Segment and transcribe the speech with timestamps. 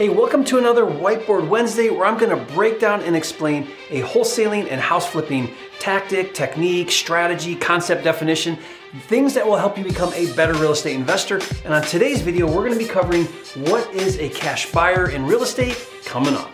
[0.00, 4.70] Hey, welcome to another Whiteboard Wednesday where I'm to break down and explain a wholesaling
[4.70, 8.56] and house flipping tactic, technique, strategy, concept definition,
[9.08, 11.38] things that will help you become a better real estate investor.
[11.66, 13.26] And on today's video, we're to be covering
[13.68, 16.50] what is a cash buyer in real estate coming up.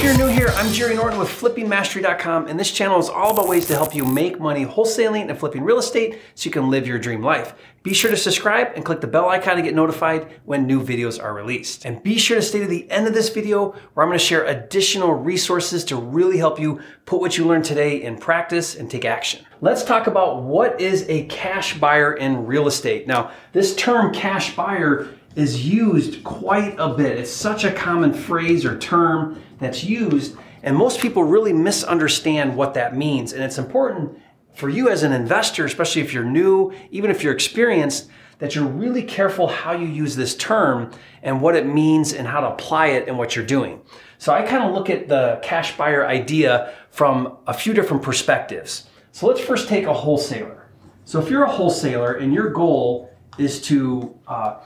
[0.00, 3.48] If you're new here, I'm Jerry Norton with FlippingMastery.com, and this channel is all about
[3.48, 6.86] ways to help you make money wholesaling and flipping real estate so you can live
[6.86, 7.52] your dream life.
[7.82, 11.22] Be sure to subscribe and click the bell icon to get notified when new videos
[11.22, 11.84] are released.
[11.84, 14.24] And be sure to stay to the end of this video where I'm going to
[14.24, 18.90] share additional resources to really help you put what you learned today in practice and
[18.90, 19.44] take action.
[19.60, 23.06] Let's talk about what is a cash buyer in real estate.
[23.06, 27.18] Now, this term cash buyer is used quite a bit.
[27.18, 32.74] It's such a common phrase or term that's used, and most people really misunderstand what
[32.74, 33.32] that means.
[33.32, 34.18] And it's important
[34.54, 38.66] for you as an investor, especially if you're new, even if you're experienced, that you're
[38.66, 40.90] really careful how you use this term
[41.22, 43.80] and what it means and how to apply it in what you're doing.
[44.18, 48.88] So I kind of look at the cash buyer idea from a few different perspectives.
[49.12, 50.68] So let's first take a wholesaler.
[51.04, 54.60] So if you're a wholesaler and your goal is to uh,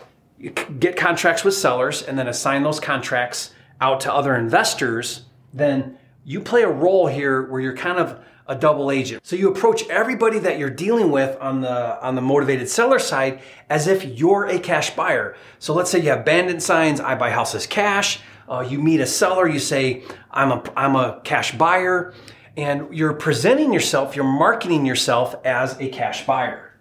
[0.79, 6.41] get contracts with sellers and then assign those contracts out to other investors, then you
[6.41, 9.27] play a role here where you're kind of a double agent.
[9.27, 13.41] So you approach everybody that you're dealing with on the on the motivated seller side
[13.71, 15.35] as if you're a cash buyer.
[15.59, 18.21] So let's say you have bandit signs, I buy houses cash.
[18.47, 22.13] Uh, you meet a seller, you say I'm a I'm a cash buyer,
[22.57, 26.75] and you're presenting yourself, you're marketing yourself as a cash buyer.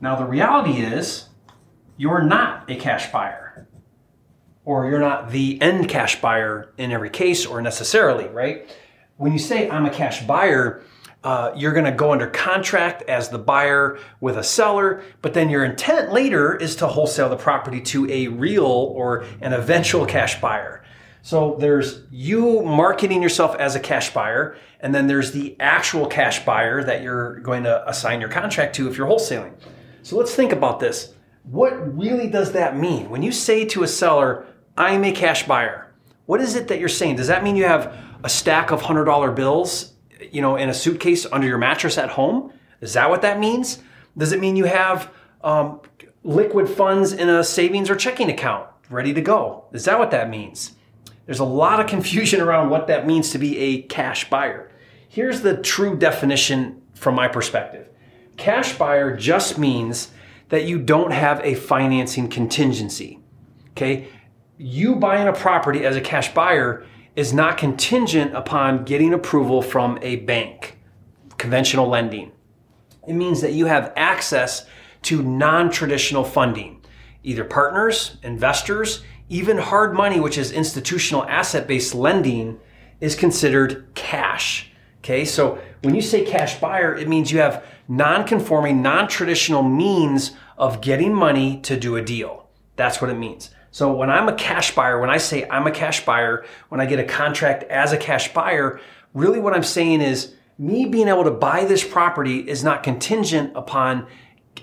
[0.00, 1.28] Now the reality is
[1.96, 3.66] you're not a cash buyer
[4.64, 8.68] or you're not the end cash buyer in every case or necessarily, right?
[9.16, 10.82] When you say I'm a cash buyer,
[11.22, 15.48] uh, you're going to go under contract as the buyer with a seller, but then
[15.48, 20.40] your intent later is to wholesale the property to a real or an eventual cash
[20.40, 20.82] buyer.
[21.22, 26.44] So there's you marketing yourself as a cash buyer, and then there's the actual cash
[26.44, 29.54] buyer that you're going to assign your contract to if you're wholesaling.
[30.02, 31.13] So let's think about this
[31.44, 33.10] what really does that mean?
[33.10, 34.46] When you say to a seller,
[34.76, 35.92] I'm a cash buyer,
[36.26, 37.16] what is it that you're saying?
[37.16, 37.94] Does that mean you have
[38.24, 39.92] a stack of $100 bills,
[40.32, 42.52] you know, in a suitcase under your mattress at home?
[42.80, 43.80] Is that what that means?
[44.16, 45.10] Does it mean you have
[45.42, 45.80] um,
[46.22, 49.66] liquid funds in a savings or checking account ready to go?
[49.72, 50.72] Is that what that means?
[51.26, 54.70] There's a lot of confusion around what that means to be a cash buyer.
[55.08, 57.88] Here's the true definition from my perspective.
[58.36, 60.10] Cash buyer just means
[60.54, 63.18] that you don't have a financing contingency.
[63.70, 64.06] Okay?
[64.56, 69.98] You buying a property as a cash buyer is not contingent upon getting approval from
[70.00, 70.78] a bank,
[71.38, 72.30] conventional lending.
[73.08, 74.66] It means that you have access
[75.02, 76.80] to non traditional funding,
[77.24, 82.60] either partners, investors, even hard money, which is institutional asset based lending,
[83.00, 84.70] is considered cash.
[84.98, 89.64] Okay, so when you say cash buyer, it means you have non conforming, non traditional
[89.64, 92.48] means of getting money to do a deal.
[92.76, 93.50] That's what it means.
[93.70, 96.86] So when I'm a cash buyer, when I say I'm a cash buyer, when I
[96.86, 98.80] get a contract as a cash buyer,
[99.14, 103.52] really what I'm saying is me being able to buy this property is not contingent
[103.56, 104.06] upon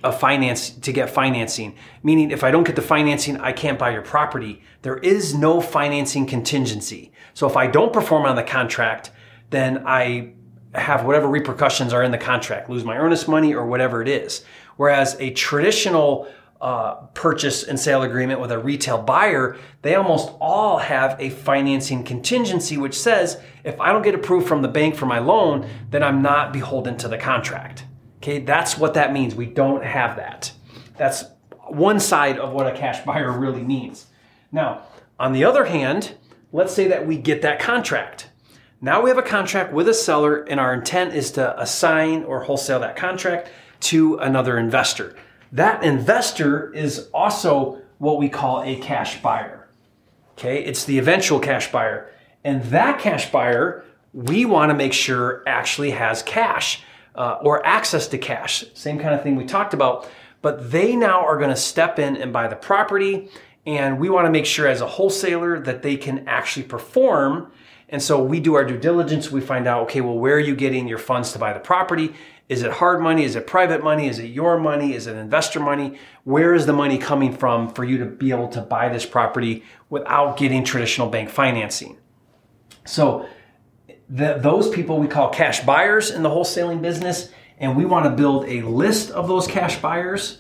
[0.03, 1.75] a finance to get financing.
[2.03, 4.62] Meaning if I don't get the financing, I can't buy your property.
[4.81, 7.12] There is no financing contingency.
[7.34, 9.12] So if I don't perform on the contract,
[9.50, 10.34] then I
[10.74, 14.46] have whatever repercussions are in the contract, lose my earnest money or whatever it is.
[14.78, 16.28] Whereas a traditional
[16.62, 22.04] uh, purchase and sale agreement with a retail buyer, they almost all have a financing
[22.04, 26.04] contingency, which says if I don't get approved from the bank for my loan, then
[26.04, 27.86] I'm not beholden to the contract.
[28.18, 29.34] Okay, that's what that means.
[29.34, 30.52] We don't have that.
[30.98, 31.24] That's
[31.68, 34.06] one side of what a cash buyer really means.
[34.52, 34.84] Now,
[35.20, 36.16] on the other hand,
[36.52, 38.30] let's say that we get that contract.
[38.80, 42.44] Now we have a contract with a seller, and our intent is to assign or
[42.44, 43.50] wholesale that contract
[43.81, 45.16] to another investor.
[45.52, 49.68] That investor is also what we call a cash buyer.
[50.33, 52.10] Okay, it's the eventual cash buyer.
[52.44, 53.83] And that cash buyer,
[54.13, 56.83] we want to make sure actually has cash
[57.16, 58.66] uh, or access to cash.
[58.74, 60.10] Same kind of thing we talked about.
[60.42, 63.30] But they now are going to step in and buy the property.
[63.68, 67.51] And we want to make sure as a wholesaler that they can actually perform
[67.92, 69.31] and so we do our due diligence.
[69.31, 72.13] We find out, okay, well, where are you getting your funds to buy the property?
[72.51, 73.24] Is it hard money?
[73.24, 74.09] Is it private money?
[74.09, 74.94] Is it your money?
[74.94, 75.98] Is it investor money?
[76.25, 79.63] Where is the money coming from for you to be able to buy this property
[79.89, 81.98] without getting traditional bank financing?
[82.83, 83.25] So
[84.09, 88.12] the, those people we call cash buyers in the wholesaling business, and we want to
[88.12, 90.39] build a list of those cash buyers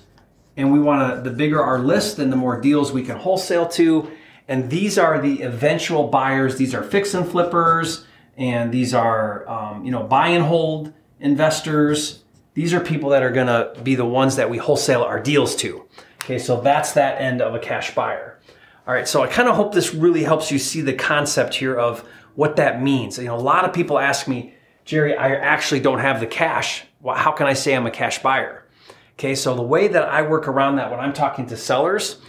[0.57, 3.69] and we want to, the bigger our list, then the more deals we can wholesale
[3.69, 4.11] to.
[4.49, 6.57] And these are the eventual buyers.
[6.57, 8.05] These are fix and flippers,
[8.35, 10.91] and these are, um, you know, buy and hold
[11.21, 12.23] investors.
[12.53, 15.55] These are people that are going to be the ones that we wholesale our deals
[15.57, 15.85] to.
[16.23, 18.39] Okay, so that's that end of a cash buyer.
[18.87, 21.75] All right, so I kind of hope this really helps you see the concept here
[21.75, 23.17] of what that means.
[23.17, 26.83] You know, a lot of people ask me, Jerry, I actually don't have the cash.
[26.99, 28.65] Well, how can I say I'm a cash buyer?
[29.13, 32.19] Okay, so the way that I work around that when I'm talking to sellers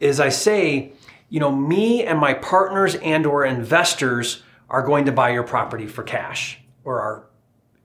[0.00, 0.92] is I say,
[1.28, 5.86] you know, me and my partners and or investors are going to buy your property
[5.86, 7.27] for cash or are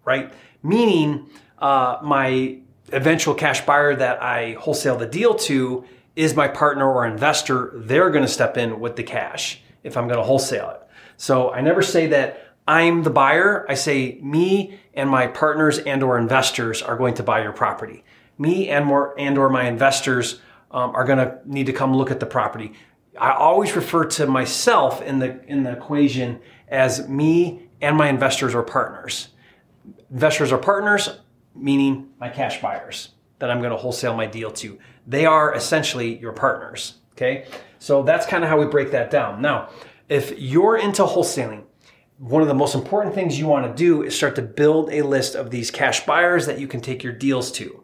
[0.05, 0.33] right?
[0.61, 1.29] Meaning,
[1.59, 2.59] uh, my
[2.91, 5.85] eventual cash buyer that I wholesale the deal to
[6.15, 7.71] is my partner or investor.
[7.75, 10.81] They're going to step in with the cash if I'm going to wholesale it.
[11.17, 13.65] So I never say that I'm the buyer.
[13.69, 18.03] I say me and my partners and or investors are going to buy your property.
[18.37, 20.39] Me and more and or my investors
[20.71, 22.73] um, are going to need to come look at the property.
[23.19, 28.55] I always refer to myself in the in the equation as me and my investors
[28.55, 29.29] or partners.
[30.13, 31.09] Investors are partners,
[31.55, 34.79] meaning my cash buyers that I'm going to wholesale my deal to.
[35.07, 36.99] They are essentially your partners.
[37.13, 37.47] Okay.
[37.79, 39.41] So that's kind of how we break that down.
[39.41, 39.69] Now,
[40.07, 41.63] if you're into wholesaling,
[42.19, 45.01] one of the most important things you want to do is start to build a
[45.01, 47.83] list of these cash buyers that you can take your deals to.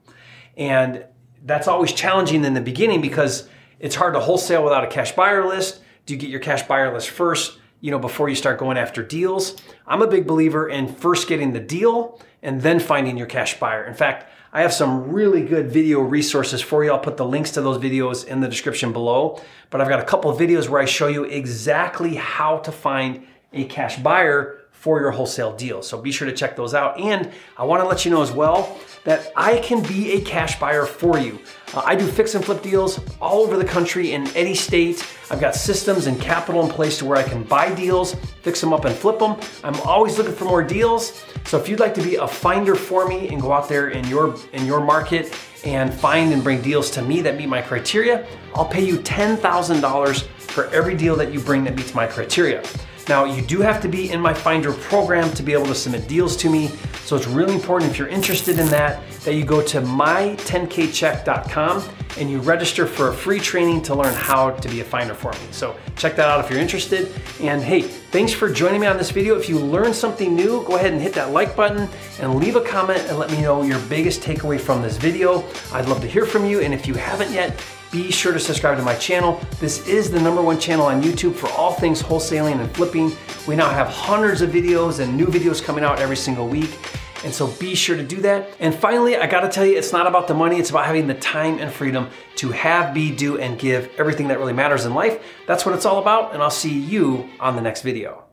[0.56, 1.06] And
[1.44, 3.50] that's always challenging in the beginning because
[3.80, 5.82] it's hard to wholesale without a cash buyer list.
[6.06, 7.59] Do you get your cash buyer list first?
[7.82, 9.56] You know, before you start going after deals.
[9.88, 13.86] I'm a big believer in first getting the deal and then finding your cash buyer.
[13.86, 16.92] In fact, I have some really good video resources for you.
[16.92, 19.42] I'll put the links to those videos in the description below.
[19.70, 23.28] But I've got a couple of videos where I show you exactly how to find
[23.54, 25.82] a cash buyer for your wholesale deal.
[25.82, 26.98] So be sure to check those out.
[26.98, 30.86] And I wanna let you know as well that I can be a cash buyer
[30.86, 31.40] for you.
[31.74, 35.06] Uh, I do fix and flip deals all over the country in any state.
[35.30, 38.72] I've got systems and capital in place to where I can buy deals, fix them
[38.72, 39.38] up and flip them.
[39.66, 41.26] I'm always looking for more deals.
[41.46, 44.08] So if you'd like to be a finder for me and go out there in
[44.08, 48.26] your in your market and find and bring deals to me that meet my criteria,
[48.56, 52.64] I'll pay you $10,000 for every deal that you bring that meets my criteria.
[53.10, 56.08] Now, you do have to be in my Finder program to be able to submit
[56.08, 56.68] deals to me.
[57.06, 61.84] So it's really important if you're interested in that, that you go to my10kcheck.com
[62.20, 65.32] and you register for a free training to learn how to be a finder for
[65.32, 65.40] me.
[65.50, 67.12] So check that out if you're interested.
[67.42, 69.36] And hey, thanks for joining me on this video.
[69.36, 71.90] If you learned something new, go ahead and hit that like button
[72.20, 75.44] and leave a comment and let me know your biggest takeaway from this video.
[75.74, 76.62] I'd love to hear from you.
[76.62, 77.60] And if you haven't yet,
[77.92, 79.42] be sure to subscribe to my channel.
[79.60, 83.12] This is the number one channel on YouTube for all things wholesaling and flipping.
[83.48, 86.78] We now have hundreds of videos and new videos coming out every single week.
[87.24, 88.50] And so be sure to do that.
[88.60, 91.16] And finally, I gotta tell you, it's not about the money, it's about having the
[91.16, 95.22] time and freedom to have, be, do, and give everything that really matters in life.
[95.46, 98.29] That's what it's all about, and I'll see you on the next video.